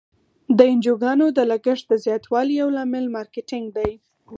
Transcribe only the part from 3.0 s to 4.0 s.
مارکیټینګ دی.